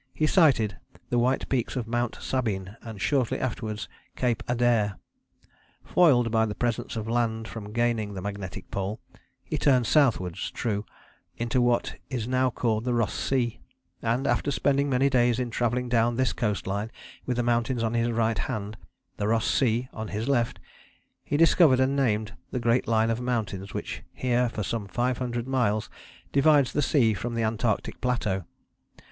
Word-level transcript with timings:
he 0.15 0.25
sighted, 0.25 0.77
the 1.11 1.19
white 1.19 1.47
peaks 1.47 1.75
of 1.75 1.87
Mount 1.87 2.17
Sabine 2.19 2.75
and 2.81 2.99
shortly 2.99 3.37
afterwards 3.39 3.87
Cape 4.15 4.41
Adare. 4.47 4.95
Foiled 5.83 6.31
by 6.31 6.43
the 6.47 6.55
presence 6.55 6.95
of 6.95 7.07
land 7.07 7.47
from 7.47 7.71
gaining 7.71 8.15
the 8.15 8.21
magnetic 8.23 8.71
Pole, 8.71 8.99
he 9.43 9.59
turned 9.59 9.85
southwards 9.85 10.49
(true) 10.49 10.83
into 11.37 11.61
what 11.61 11.97
is 12.09 12.27
now 12.27 12.49
called 12.49 12.83
the 12.83 12.95
Ross 12.95 13.13
Sea, 13.13 13.59
and, 14.01 14.25
after 14.25 14.49
spending 14.49 14.89
many 14.89 15.07
days 15.07 15.37
in 15.37 15.51
travelling 15.51 15.87
down 15.87 16.15
this 16.15 16.33
coast 16.33 16.65
line 16.65 16.91
with 17.27 17.37
the 17.37 17.43
mountains 17.43 17.83
on 17.83 17.93
his 17.93 18.09
right 18.09 18.39
hand, 18.39 18.77
the 19.17 19.27
Ross 19.27 19.45
Sea 19.45 19.87
on 19.93 20.07
his 20.07 20.27
left, 20.27 20.59
he 21.23 21.37
discovered 21.37 21.79
and 21.79 21.95
named 21.95 22.33
the 22.49 22.59
great 22.59 22.87
line 22.87 23.11
of 23.11 23.21
mountains 23.21 23.75
which 23.75 24.01
here 24.15 24.49
for 24.49 24.63
some 24.63 24.87
five 24.87 25.19
hundred 25.19 25.47
miles 25.47 25.91
divides 26.31 26.73
the 26.73 26.81
sea 26.81 27.13
from 27.13 27.35
the 27.35 27.43
Antarctic 27.43 28.01
plateau. 28.01 28.45